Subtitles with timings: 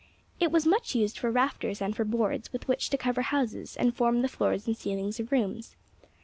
[0.39, 3.95] It was much used for rafters and for boards with which to cover houses and
[3.95, 5.75] form the floors and ceilings of rooms.